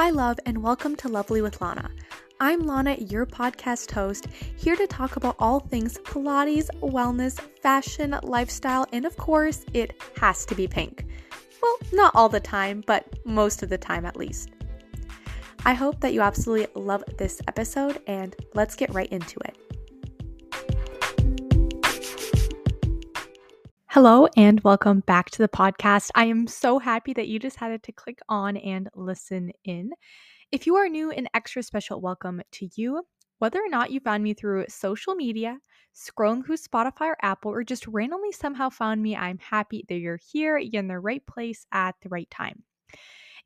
[0.00, 1.90] Hi, love, and welcome to Lovely with Lana.
[2.40, 8.86] I'm Lana, your podcast host, here to talk about all things Pilates, wellness, fashion, lifestyle,
[8.94, 11.04] and of course, it has to be pink.
[11.62, 14.48] Well, not all the time, but most of the time at least.
[15.66, 19.58] I hope that you absolutely love this episode, and let's get right into it.
[23.92, 26.10] Hello, and welcome back to the podcast.
[26.14, 29.90] I am so happy that you decided to click on and listen in.
[30.52, 33.02] If you are new, an extra special welcome to you.
[33.40, 35.58] Whether or not you found me through social media,
[35.92, 40.20] scrolling through Spotify or Apple, or just randomly somehow found me, I'm happy that you're
[40.24, 42.62] here, you're in the right place at the right time.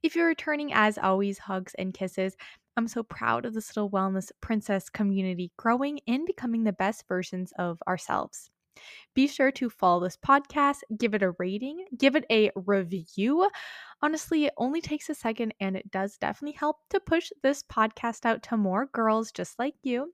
[0.03, 2.37] If you're returning, as always, hugs and kisses.
[2.77, 7.51] I'm so proud of this little wellness princess community growing and becoming the best versions
[7.59, 8.51] of ourselves.
[9.15, 13.49] Be sure to follow this podcast, give it a rating, give it a review.
[14.03, 18.27] Honestly, it only takes a second and it does definitely help to push this podcast
[18.27, 20.13] out to more girls just like you.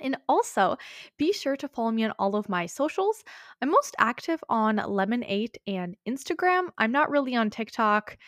[0.00, 0.76] And also,
[1.18, 3.22] be sure to follow me on all of my socials.
[3.62, 6.70] I'm most active on Lemon8 and Instagram.
[6.78, 8.18] I'm not really on TikTok.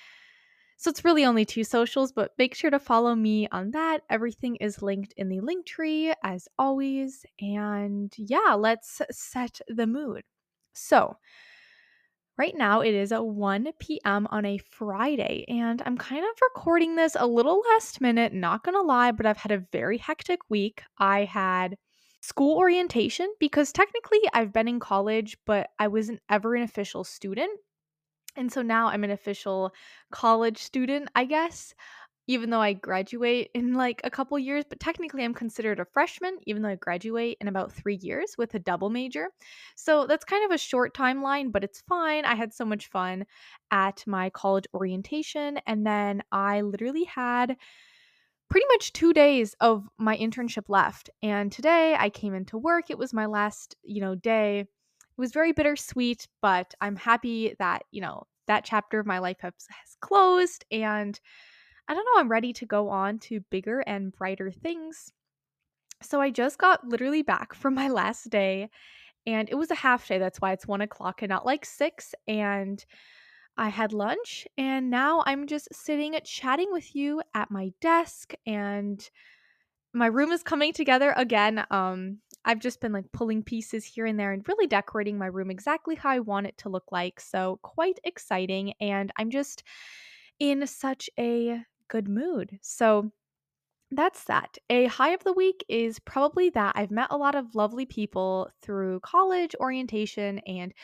[0.77, 4.03] So it's really only two socials, but make sure to follow me on that.
[4.11, 7.25] Everything is linked in the link tree as always.
[7.41, 10.23] And yeah, let's set the mood.
[10.75, 11.17] So,
[12.39, 14.27] right now it is at 1 p.m.
[14.31, 18.83] on a Friday, and I'm kind of recording this a little last minute, not gonna
[18.83, 20.83] lie, but I've had a very hectic week.
[20.99, 21.77] I had
[22.21, 27.59] school orientation because technically I've been in college, but I wasn't ever an official student.
[28.37, 29.73] And so now I'm an official
[30.11, 31.75] college student, I guess,
[32.29, 36.39] even though I graduate in like a couple years, but technically I'm considered a freshman,
[36.47, 39.29] even though I graduate in about three years with a double major.
[39.77, 42.25] So that's kind of a short timeline, but it's fine.
[42.25, 43.27] I had so much fun
[43.71, 45.59] at my college orientation.
[45.67, 47.57] And then I literally had
[48.51, 51.11] pretty much two days of my internship left.
[51.23, 52.91] And today I came into work.
[52.91, 54.69] It was my last, you know, day it
[55.21, 59.55] was very bittersweet, but I'm happy that, you know, that chapter of my life has,
[59.69, 61.19] has closed and
[61.89, 65.13] I don't know, I'm ready to go on to bigger and brighter things.
[66.03, 68.69] So I just got literally back from my last day
[69.27, 70.19] and it was a half day.
[70.19, 72.15] That's why it's one o'clock and not like six.
[72.27, 72.85] And
[73.57, 79.09] I had lunch and now I'm just sitting chatting with you at my desk and
[79.95, 81.65] my room is coming together again.
[81.71, 85.51] Um, I've just been like pulling pieces here and there and really decorating my room
[85.51, 87.21] exactly how I want it to look like.
[87.21, 88.75] So, quite exciting.
[88.81, 89.65] And I'm just
[90.39, 92.59] in such a good mood.
[92.63, 93.13] So,
[93.91, 94.59] that's that.
[94.69, 98.51] A high of the week is probably that I've met a lot of lovely people
[98.61, 100.75] through college orientation and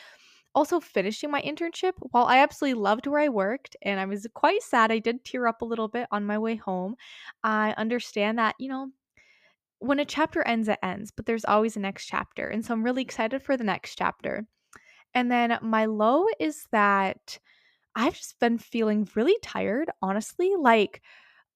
[0.55, 1.93] also finishing my internship.
[2.11, 5.47] While I absolutely loved where I worked and I was quite sad, I did tear
[5.47, 6.95] up a little bit on my way home.
[7.43, 8.89] I understand that, you know,
[9.83, 12.47] when a chapter ends, it ends, but there's always a next chapter.
[12.47, 14.45] And so I'm really excited for the next chapter.
[15.13, 17.39] And then my low is that
[17.95, 20.53] I've just been feeling really tired, honestly.
[20.57, 21.01] Like,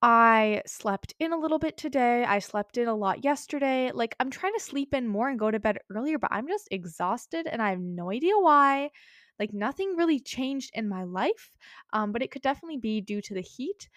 [0.01, 2.23] I slept in a little bit today.
[2.23, 3.91] I slept in a lot yesterday.
[3.93, 6.67] Like, I'm trying to sleep in more and go to bed earlier, but I'm just
[6.71, 8.91] exhausted and I have no idea why.
[9.39, 11.51] Like, nothing really changed in my life,
[11.94, 13.89] um, but it could definitely be due to the heat.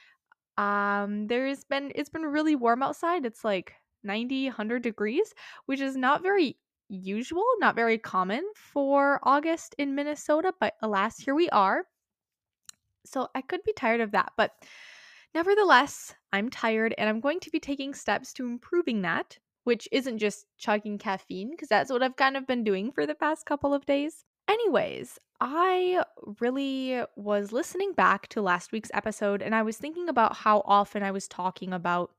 [0.59, 3.27] Um, there's been, it's been really warm outside.
[3.27, 5.35] It's like 90, 100 degrees,
[5.67, 6.57] which is not very
[6.89, 11.85] usual, not very common for August in Minnesota, but alas, here we are.
[13.07, 14.53] So I could be tired of that, but
[15.35, 20.19] nevertheless, I'm tired and I'm going to be taking steps to improving that, which isn't
[20.19, 23.73] just chugging caffeine, because that's what I've kind of been doing for the past couple
[23.73, 24.25] of days.
[24.49, 26.03] Anyways, I
[26.41, 31.03] really was listening back to last week's episode and I was thinking about how often
[31.03, 32.11] I was talking about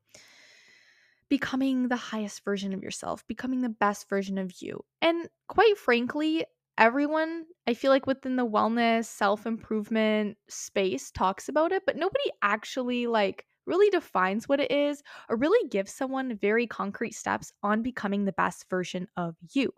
[1.31, 4.83] becoming the highest version of yourself, becoming the best version of you.
[5.01, 6.43] And quite frankly,
[6.77, 13.07] everyone, I feel like within the wellness, self-improvement space talks about it, but nobody actually
[13.07, 18.25] like really defines what it is or really gives someone very concrete steps on becoming
[18.25, 19.73] the best version of you.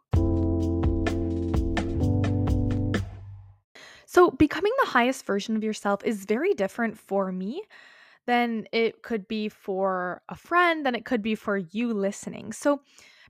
[4.08, 7.62] So, becoming the highest version of yourself is very different for me
[8.26, 12.54] then it could be for a friend, then it could be for you listening.
[12.54, 12.82] So,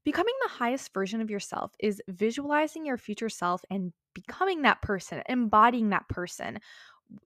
[0.03, 5.23] becoming the highest version of yourself is visualizing your future self and becoming that person,
[5.29, 6.59] embodying that person,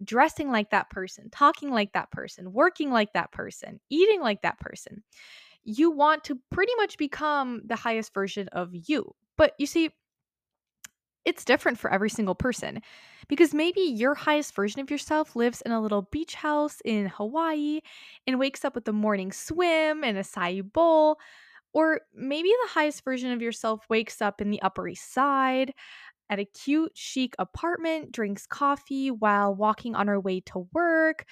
[0.03, 4.59] dressing like that person, talking like that person, working like that person, eating like that
[4.59, 5.03] person.
[5.63, 9.13] You want to pretty much become the highest version of you.
[9.37, 9.91] But you see,
[11.27, 12.81] it's different for every single person
[13.27, 17.81] because maybe your highest version of yourself lives in a little beach house in Hawaii
[18.25, 21.17] and wakes up with a morning swim and acai bowl.
[21.73, 25.73] Or maybe the highest version of yourself wakes up in the Upper East Side
[26.29, 31.25] at a cute, chic apartment, drinks coffee while walking on her way to work.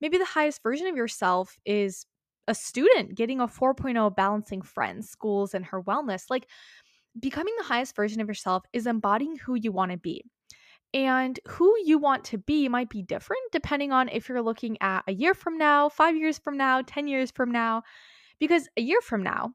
[0.00, 2.06] Maybe the highest version of yourself is
[2.46, 6.24] a student getting a 4.0 balancing friends, schools, and her wellness.
[6.30, 6.46] Like
[7.18, 10.24] becoming the highest version of yourself is embodying who you want to be.
[10.92, 15.04] And who you want to be might be different depending on if you're looking at
[15.06, 17.82] a year from now, five years from now, 10 years from now.
[18.40, 19.52] Because a year from now,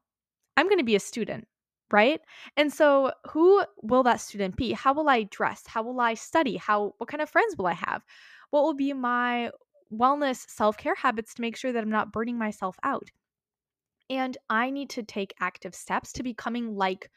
[0.56, 1.46] I'm going to be a student,
[1.90, 2.20] right?
[2.56, 4.72] And so who will that student be?
[4.72, 5.64] How will I dress?
[5.66, 6.56] How will I study?
[6.56, 8.02] How what kind of friends will I have?
[8.50, 9.50] What will be my
[9.92, 13.10] wellness self-care habits to make sure that I'm not burning myself out?
[14.08, 17.10] And I need to take active steps to becoming like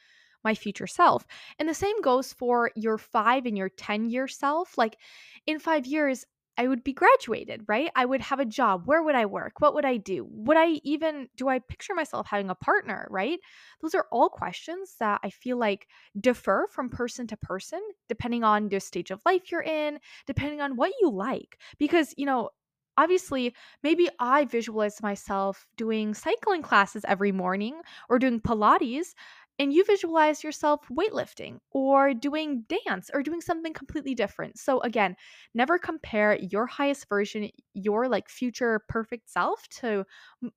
[0.44, 1.26] my future self.
[1.58, 4.78] And the same goes for your five and your 10 year self.
[4.78, 4.98] Like
[5.46, 6.26] in five years,
[6.60, 7.90] I would be graduated, right?
[7.96, 8.82] I would have a job.
[8.86, 9.62] Where would I work?
[9.62, 10.28] What would I do?
[10.30, 13.40] Would I even, do I picture myself having a partner, right?
[13.82, 15.88] Those are all questions that I feel like
[16.20, 20.76] differ from person to person, depending on the stage of life you're in, depending on
[20.76, 21.58] what you like.
[21.78, 22.50] Because, you know,
[22.98, 29.14] obviously, maybe I visualize myself doing cycling classes every morning or doing Pilates
[29.60, 34.58] and you visualize yourself weightlifting or doing dance or doing something completely different.
[34.58, 35.18] So again,
[35.54, 40.06] never compare your highest version, your like future perfect self to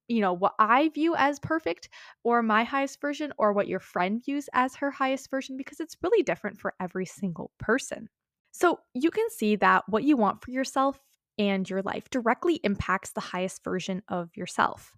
[0.06, 1.88] you know what I view as perfect
[2.22, 5.96] or my highest version or what your friend views as her highest version because it's
[6.02, 8.08] really different for every single person.
[8.52, 11.00] So you can see that what you want for yourself
[11.38, 14.93] and your life directly impacts the highest version of yourself.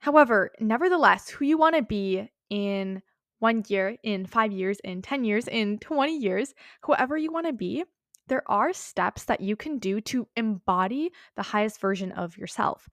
[0.00, 3.02] However, nevertheless, who you want to be in
[3.38, 7.52] one year, in five years, in 10 years, in 20 years, whoever you want to
[7.52, 7.84] be,
[8.28, 12.88] there are steps that you can do to embody the highest version of yourself.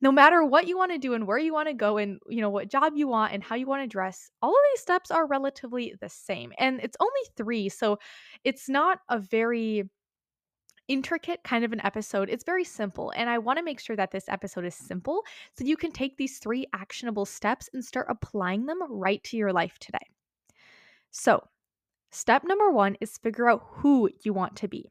[0.00, 2.40] No matter what you want to do and where you want to go and you
[2.40, 5.10] know what job you want and how you want to dress, all of these steps
[5.10, 6.52] are relatively the same.
[6.58, 7.98] And it's only 3, so
[8.42, 9.88] it's not a very
[10.88, 12.28] intricate kind of an episode.
[12.28, 13.12] It's very simple.
[13.16, 15.22] And I want to make sure that this episode is simple
[15.56, 19.52] so you can take these three actionable steps and start applying them right to your
[19.52, 20.06] life today.
[21.10, 21.42] So,
[22.10, 24.90] step number one is figure out who you want to be.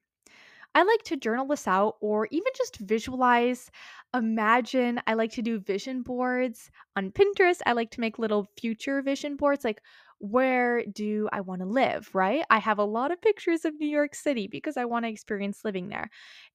[0.76, 3.70] I like to journal this out or even just visualize,
[4.16, 5.00] imagine.
[5.06, 7.62] I like to do vision boards on Pinterest.
[7.66, 9.82] I like to make little future vision boards like,
[10.24, 12.46] where do I want to live, right?
[12.50, 15.66] I have a lot of pictures of New York City because I want to experience
[15.66, 16.10] living there.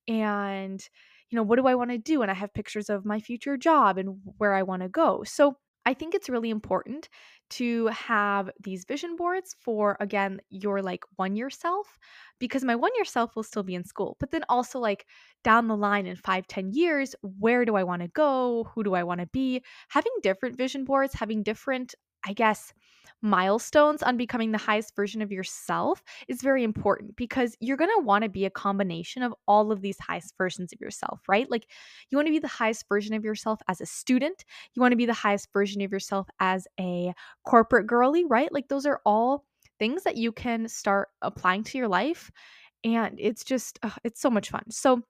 [0.09, 0.83] And,
[1.29, 2.23] you know, what do I want to do?
[2.23, 5.23] And I have pictures of my future job and where I want to go.
[5.25, 7.11] So I think it's really important
[7.51, 11.99] to have these vision boards for, again, your like one year self,
[12.39, 14.17] because my one year self will still be in school.
[14.19, 15.07] But then also, like
[15.45, 18.65] down the line in five, ten years, where do I want to go?
[18.75, 19.63] Who do I want to be?
[19.91, 21.95] Having different vision boards, having different,
[22.27, 22.73] I guess,
[23.23, 28.05] milestones on becoming the highest version of yourself is very important because you're going to
[28.05, 31.51] want to be a combination of all of these highest versions of yourself, right?
[31.51, 31.67] Like
[32.11, 34.45] you want to be the highest version of yourself as a student,
[34.75, 37.13] you want to be the highest version of yourself as a
[37.45, 38.53] corporate girly, right?
[38.53, 39.45] Like those are all
[39.79, 42.31] things that you can start applying to your life
[42.85, 44.65] and it's just it's so much fun.
[44.71, 45.03] So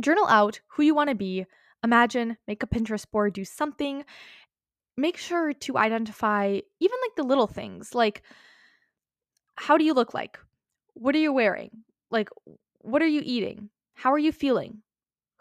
[0.00, 1.46] journal out who you want to be
[1.82, 4.04] imagine, make a Pinterest board, do something
[5.00, 8.22] make sure to identify even like the little things like
[9.56, 10.38] how do you look like?
[10.94, 11.70] What are you wearing?
[12.10, 12.30] Like
[12.78, 13.70] what are you eating?
[13.94, 14.82] How are you feeling?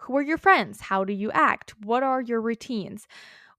[0.02, 0.82] Who are your friends?
[0.82, 1.74] How do you act?
[1.84, 3.08] What are your routines?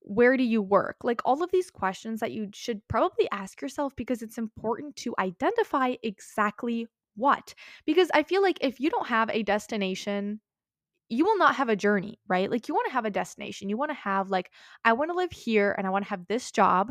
[0.00, 0.96] Where do you work?
[1.02, 5.14] Like all of these questions that you should probably ask yourself because it's important to
[5.18, 7.54] identify exactly what.
[7.86, 10.40] Because I feel like if you don't have a destination
[11.10, 12.50] you will not have a journey, right?
[12.50, 13.68] Like you want to have a destination.
[13.68, 14.50] You want to have like
[14.84, 16.90] I want to live here and I want to have this job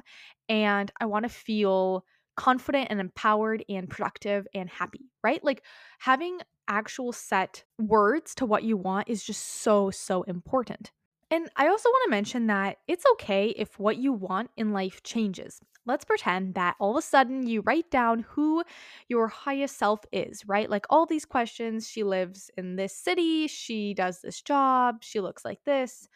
[0.49, 2.05] and I want to feel
[2.37, 5.43] confident and empowered and productive and happy, right?
[5.43, 5.63] Like
[5.99, 10.91] having actual set words to what you want is just so so important.
[11.31, 15.03] And I also want to mention that it's okay if what you want in life
[15.03, 15.59] changes
[15.89, 18.63] let's pretend that all of a sudden you write down who
[19.07, 20.69] your highest self is, right?
[20.69, 21.89] Like all these questions.
[21.89, 26.07] She lives in this city, she does this job, she looks like this.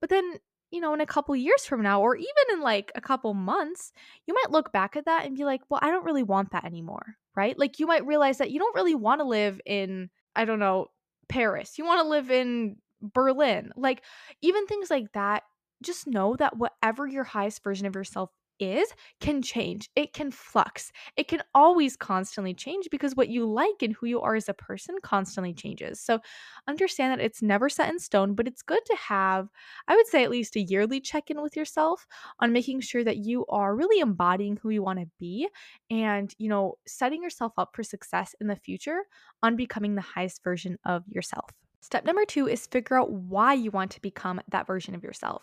[0.00, 0.34] But then,
[0.72, 3.92] you know, in a couple years from now, or even in like a couple months,
[4.26, 6.64] you might look back at that and be like, well, I don't really want that
[6.64, 7.56] anymore, right?
[7.56, 10.88] Like you might realize that you don't really want to live in, I don't know,
[11.28, 11.78] Paris.
[11.78, 13.72] You want to live in Berlin.
[13.76, 14.02] Like
[14.40, 15.42] even things like that,
[15.82, 18.30] just know that whatever your highest version of yourself
[18.60, 23.82] is can change, it can flux, it can always constantly change because what you like
[23.82, 26.00] and who you are as a person constantly changes.
[26.00, 26.20] So
[26.68, 29.48] understand that it's never set in stone, but it's good to have,
[29.88, 32.06] I would say, at least a yearly check in with yourself
[32.40, 35.48] on making sure that you are really embodying who you want to be
[35.90, 39.00] and, you know, setting yourself up for success in the future
[39.42, 41.50] on becoming the highest version of yourself.
[41.82, 45.42] Step number two is figure out why you want to become that version of yourself.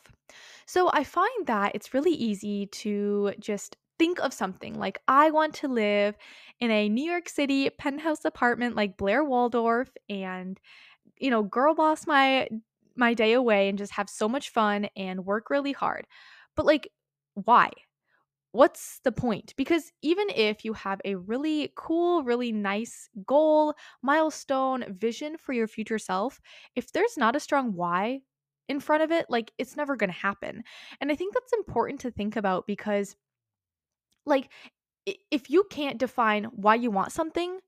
[0.65, 5.53] So I find that it's really easy to just think of something like I want
[5.55, 6.15] to live
[6.62, 10.58] in a New York City penthouse apartment like Blair Waldorf and
[11.17, 12.48] you know girl boss my
[12.96, 16.08] my day away and just have so much fun and work really hard.
[16.55, 16.89] But like
[17.34, 17.72] why?
[18.51, 19.53] What's the point?
[19.57, 25.67] Because even if you have a really cool, really nice goal, milestone, vision for your
[25.67, 26.39] future self,
[26.75, 28.21] if there's not a strong why
[28.67, 30.63] in front of it, like it's never going to happen.
[31.01, 33.15] And I think that's important to think about because,
[34.25, 34.49] like,
[35.31, 37.59] if you can't define why you want something,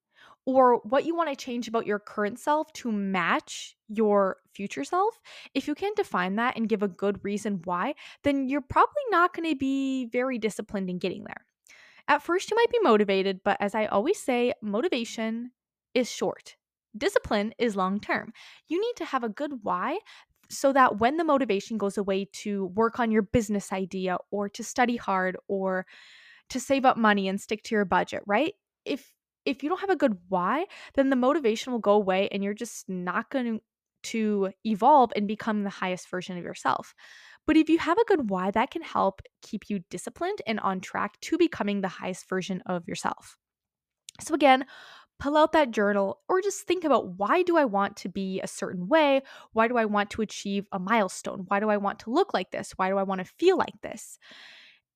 [0.45, 5.19] or what you want to change about your current self to match your future self,
[5.53, 7.93] if you can't define that and give a good reason why,
[8.23, 11.45] then you're probably not going to be very disciplined in getting there.
[12.07, 15.51] At first, you might be motivated, but as I always say, motivation
[15.93, 16.55] is short.
[16.97, 18.33] Discipline is long term.
[18.67, 19.99] You need to have a good why
[20.49, 24.63] so that when the motivation goes away to work on your business idea or to
[24.63, 25.85] study hard or
[26.49, 28.53] to save up money and stick to your budget, right?
[28.83, 29.09] If
[29.45, 32.53] if you don't have a good why, then the motivation will go away and you're
[32.53, 33.59] just not going
[34.03, 36.93] to evolve and become the highest version of yourself.
[37.47, 40.79] But if you have a good why, that can help keep you disciplined and on
[40.79, 43.37] track to becoming the highest version of yourself.
[44.19, 44.65] So, again,
[45.19, 48.47] pull out that journal or just think about why do I want to be a
[48.47, 49.21] certain way?
[49.53, 51.45] Why do I want to achieve a milestone?
[51.47, 52.73] Why do I want to look like this?
[52.75, 54.17] Why do I want to feel like this?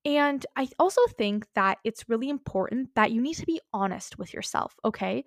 [0.06, 4.34] And I also think that it's really important that you need to be honest with
[4.34, 5.26] yourself, okay?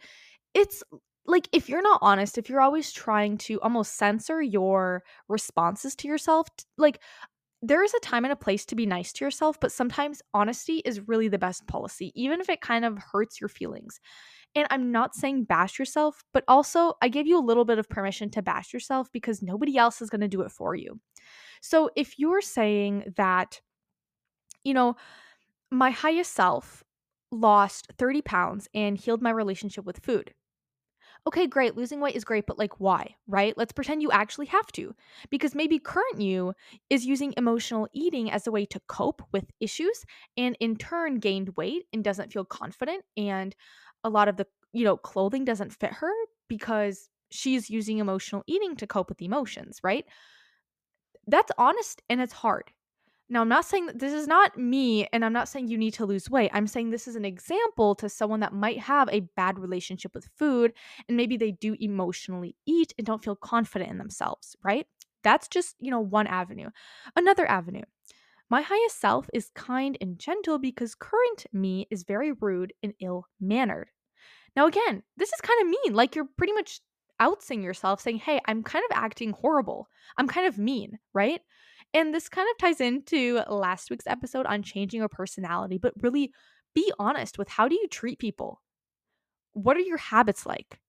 [0.55, 0.85] It's
[1.27, 6.09] like if you're not honest, if you're always trying to almost censor your responses to
[6.09, 6.47] yourself,
[6.79, 7.03] like
[7.61, 10.79] there is a time and a place to be nice to yourself, but sometimes honesty
[10.85, 14.01] is really the best policy, even if it kind of hurts your feelings.
[14.55, 17.89] And I'm not saying bash yourself, but also I give you a little bit of
[17.89, 21.01] permission to bash yourself because nobody else is going to do it for you.
[21.61, 23.61] So if you're saying that,
[24.69, 24.97] you know,
[25.71, 26.85] my highest self
[27.33, 30.35] lost 30 pounds and healed my relationship with food.
[31.27, 31.77] Okay, great.
[31.77, 33.57] Losing weight is great, but like, why, right?
[33.57, 34.95] Let's pretend you actually have to.
[35.31, 36.55] Because maybe current you
[36.91, 40.05] is using emotional eating as a way to cope with issues
[40.37, 43.05] and in turn gained weight and doesn't feel confident.
[43.17, 43.55] And
[44.05, 46.13] a lot of the, you know, clothing doesn't fit her
[46.49, 50.07] because she's using emotional eating to cope with emotions, right?
[51.29, 52.73] That's honest and it's hard.
[53.31, 55.95] Now, I'm not saying that this is not me, and I'm not saying you need
[55.95, 56.51] to lose weight.
[56.55, 60.31] I'm saying this is an example to someone that might have a bad relationship with
[60.37, 60.73] food,
[61.09, 64.87] and maybe they do emotionally eat and don't feel confident in themselves, right?
[65.25, 66.71] That's just, you know, one avenue.
[67.17, 67.83] Another avenue.
[68.49, 73.27] My highest self is kind and gentle because current me is very rude and ill
[73.41, 73.91] mannered.
[74.57, 75.95] Now, again, this is kind of mean.
[75.95, 76.81] Like you're pretty much
[77.21, 79.89] outsing yourself saying, hey, I'm kind of acting horrible.
[80.17, 81.43] I'm kind of mean, right?
[81.95, 86.33] And this kind of ties into last week's episode on changing your personality, but really
[86.75, 88.61] be honest with how do you treat people?
[89.53, 90.81] What are your habits like?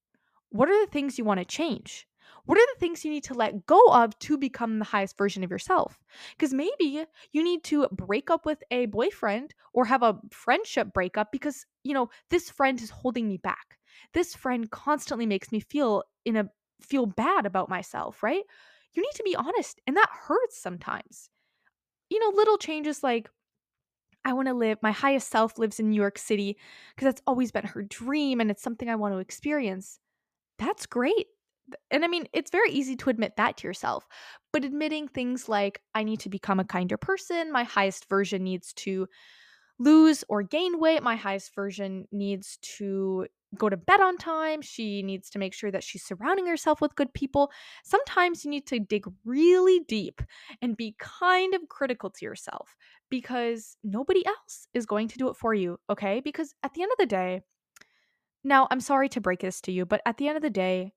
[0.49, 2.07] What are the things you want to change?
[2.45, 5.43] What are the things you need to let go of to become the highest version
[5.43, 5.99] of yourself?
[6.37, 11.31] Because maybe you need to break up with a boyfriend or have a friendship breakup
[11.31, 13.79] because, you know, this friend is holding me back.
[14.13, 16.49] This friend constantly makes me feel in a
[16.81, 18.43] feel bad about myself, right?
[18.93, 19.79] You need to be honest.
[19.87, 21.29] And that hurts sometimes.
[22.09, 23.29] You know, little changes like,
[24.25, 26.57] I want to live, my highest self lives in New York City
[26.95, 29.99] because that's always been her dream and it's something I want to experience.
[30.57, 31.27] That's great.
[31.91, 34.07] And I mean, it's very easy to admit that to yourself,
[34.51, 38.73] but admitting things like, I need to become a kinder person, my highest version needs
[38.73, 39.07] to
[39.77, 43.27] lose or gain weight, my highest version needs to
[43.57, 44.61] go to bed on time.
[44.61, 47.51] She needs to make sure that she's surrounding herself with good people.
[47.83, 50.21] Sometimes you need to dig really deep
[50.61, 52.75] and be kind of critical to yourself
[53.09, 56.19] because nobody else is going to do it for you, okay?
[56.19, 57.41] Because at the end of the day,
[58.43, 60.93] now I'm sorry to break this to you, but at the end of the day,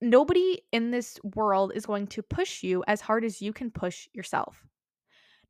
[0.00, 4.08] nobody in this world is going to push you as hard as you can push
[4.12, 4.64] yourself.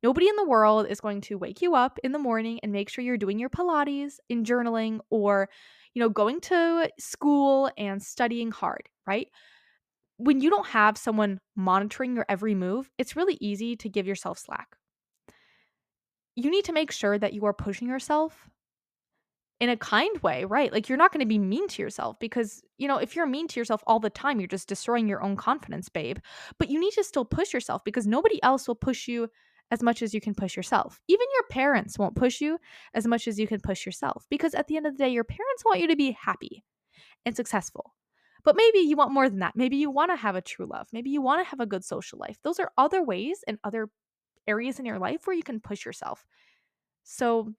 [0.03, 2.89] Nobody in the world is going to wake you up in the morning and make
[2.89, 5.49] sure you're doing your Pilates in journaling or
[5.93, 9.27] you know, going to school and studying hard, right?
[10.17, 14.39] When you don't have someone monitoring your every move, it's really easy to give yourself
[14.39, 14.77] slack.
[16.35, 18.49] you need to make sure that you are pushing yourself
[19.59, 20.73] in a kind way, right?
[20.73, 23.47] Like you're not going to be mean to yourself because, you know, if you're mean
[23.49, 26.17] to yourself all the time, you're just destroying your own confidence, babe.
[26.59, 29.29] But you need to still push yourself because nobody else will push you
[29.73, 31.01] as much as you can push yourself.
[31.07, 32.59] Even your parents won't push you
[32.93, 35.23] as much as you can push yourself because at the end of the day, your
[35.23, 36.63] parents want you to be happy
[37.25, 37.95] and successful.
[38.43, 39.55] But maybe you want more than that.
[39.55, 40.87] Maybe you want to have a true love.
[40.93, 42.37] Maybe you want to have a good social life.
[42.43, 43.89] Those are other ways and other
[44.47, 46.23] areas in your life where you can push yourself.
[47.03, 47.51] So,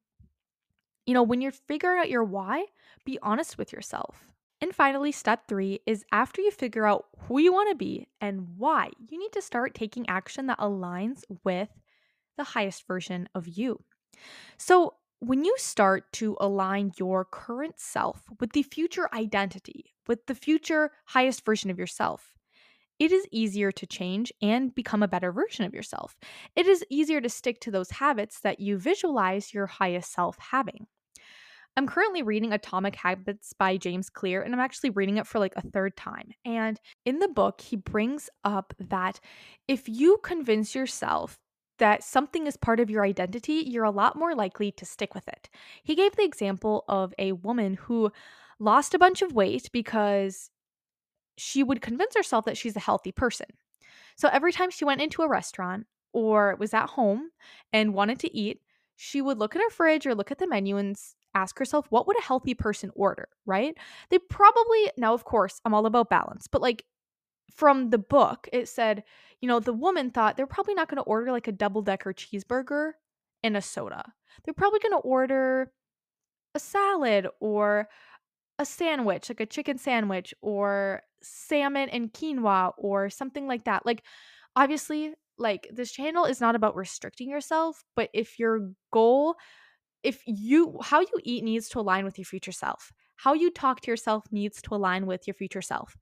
[1.06, 2.66] you know, when you're figuring out your why,
[3.04, 4.30] be honest with yourself.
[4.60, 8.46] And finally, step three is after you figure out who you want to be and
[8.56, 11.70] why, you need to start taking action that aligns with
[12.36, 13.82] the highest version of you.
[14.58, 20.34] So, when you start to align your current self with the future identity, with the
[20.34, 22.34] future highest version of yourself,
[22.98, 26.16] it is easier to change and become a better version of yourself.
[26.54, 30.86] It is easier to stick to those habits that you visualize your highest self having.
[31.76, 35.54] I'm currently reading Atomic Habits by James Clear, and I'm actually reading it for like
[35.56, 36.30] a third time.
[36.44, 39.18] And in the book, he brings up that
[39.66, 41.36] if you convince yourself
[41.78, 45.26] that something is part of your identity, you're a lot more likely to stick with
[45.28, 45.48] it.
[45.82, 48.12] He gave the example of a woman who
[48.58, 50.50] lost a bunch of weight because
[51.36, 53.46] she would convince herself that she's a healthy person.
[54.16, 57.30] So every time she went into a restaurant or was at home
[57.72, 58.60] and wanted to eat,
[58.96, 60.96] she would look at her fridge or look at the menu and
[61.34, 63.76] ask herself, what would a healthy person order, right?
[64.10, 66.84] They probably, now, of course, I'm all about balance, but like
[67.52, 69.04] from the book, it said,
[69.40, 72.12] you know, the woman thought they're probably not going to order like a double decker
[72.12, 72.92] cheeseburger
[73.42, 74.12] and a soda.
[74.44, 75.70] They're probably going to order
[76.54, 77.88] a salad or
[78.58, 83.84] a sandwich, like a chicken sandwich or salmon and quinoa or something like that.
[83.84, 84.02] Like,
[84.56, 89.34] obviously, like this channel is not about restricting yourself, but if your goal,
[90.02, 93.80] if you, how you eat needs to align with your future self, how you talk
[93.80, 95.96] to yourself needs to align with your future self,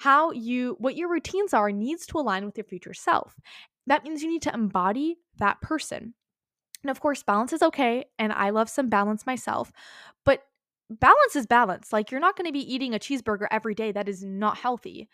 [0.00, 3.38] how you, what your routines are needs to align with your future self.
[3.86, 6.14] That means you need to embody that person.
[6.82, 8.06] And of course, balance is okay.
[8.18, 9.70] And I love some balance myself.
[10.24, 10.42] But
[10.88, 11.92] balance is balance.
[11.92, 13.92] Like you're not going to be eating a cheeseburger every day.
[13.92, 15.06] That is not healthy.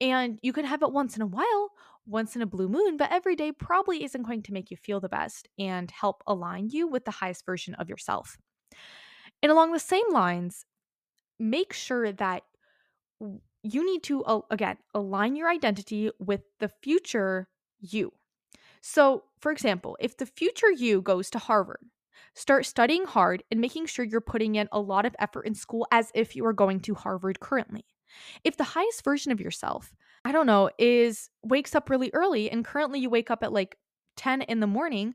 [0.00, 1.68] And you can have it once in a while,
[2.06, 4.98] once in a blue moon, but every day probably isn't going to make you feel
[4.98, 8.38] the best and help align you with the highest version of yourself.
[9.42, 10.64] And along the same lines,
[11.38, 12.44] make sure that
[13.62, 17.48] you need to, again, align your identity with the future
[17.80, 18.12] you.
[18.80, 21.78] So, for example, if the future you goes to Harvard,
[22.34, 25.86] Start studying hard and making sure you're putting in a lot of effort in school
[25.90, 27.84] as if you are going to Harvard currently.
[28.42, 29.92] If the highest version of yourself,
[30.24, 33.76] I don't know, is wakes up really early and currently you wake up at like
[34.16, 35.14] 10 in the morning,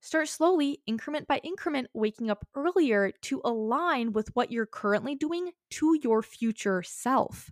[0.00, 5.50] start slowly, increment by increment, waking up earlier to align with what you're currently doing
[5.70, 7.50] to your future self.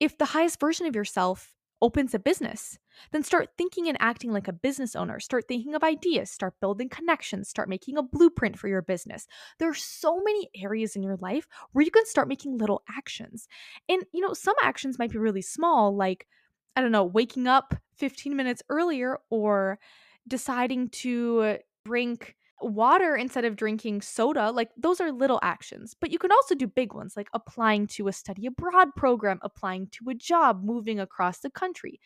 [0.00, 2.78] If the highest version of yourself opens a business.
[3.12, 5.20] Then start thinking and acting like a business owner.
[5.20, 9.26] Start thinking of ideas, start building connections, start making a blueprint for your business.
[9.58, 13.46] There are so many areas in your life where you can start making little actions.
[13.88, 16.26] And, you know, some actions might be really small, like,
[16.74, 19.78] I don't know, waking up 15 minutes earlier or
[20.26, 25.94] deciding to drink water instead of drinking soda, like those are little actions.
[25.98, 29.88] But you can also do big ones like applying to a study abroad program, applying
[29.92, 32.00] to a job, moving across the country.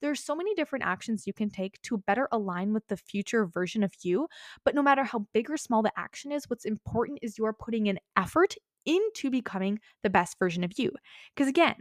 [0.00, 3.46] There are so many different actions you can take to better align with the future
[3.46, 4.28] version of you.
[4.64, 7.52] But no matter how big or small the action is, what's important is you are
[7.52, 8.54] putting in effort
[8.86, 10.92] into becoming the best version of you.
[11.34, 11.76] Because again,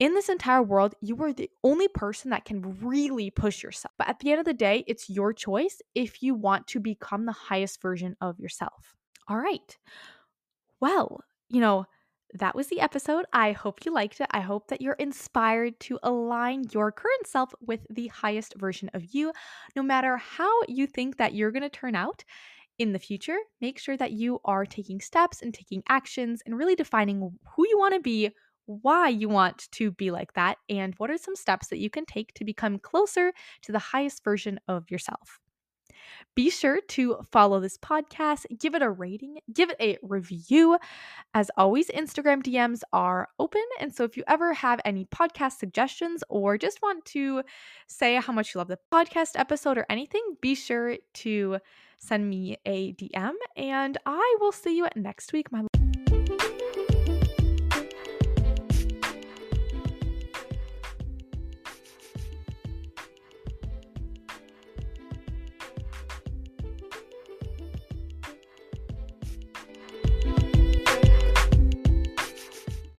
[0.00, 3.92] in this entire world, you are the only person that can really push yourself.
[3.98, 7.26] But at the end of the day, it's your choice if you want to become
[7.26, 8.94] the highest version of yourself.
[9.28, 9.76] All right.
[10.80, 11.84] Well, you know,
[12.34, 13.26] that was the episode.
[13.32, 14.28] I hope you liked it.
[14.30, 19.14] I hope that you're inspired to align your current self with the highest version of
[19.14, 19.32] you,
[19.76, 22.24] no matter how you think that you're going to turn out
[22.78, 23.36] in the future.
[23.60, 27.78] Make sure that you are taking steps and taking actions and really defining who you
[27.78, 28.30] want to be
[28.82, 32.04] why you want to be like that, and what are some steps that you can
[32.04, 35.40] take to become closer to the highest version of yourself.
[36.34, 40.78] Be sure to follow this podcast, give it a rating, give it a review.
[41.34, 43.62] As always, Instagram DMs are open.
[43.80, 47.42] And so if you ever have any podcast suggestions or just want to
[47.86, 51.58] say how much you love the podcast episode or anything, be sure to
[51.98, 55.66] send me a DM and I will see you next week, my